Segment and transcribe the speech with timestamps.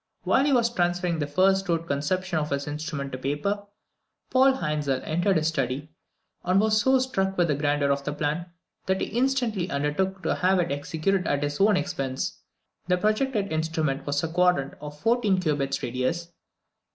[0.23, 3.67] While he was transferring the first rude conception of his instrument to paper,
[4.31, 5.91] Paul Hainzel entered his study,
[6.43, 8.47] and was so struck with the grandeur of the plan,
[8.87, 12.39] that he instantly undertook to have it executed at his own expense.
[12.87, 16.29] The projected instrument was a quadrant of fourteen cubits radius!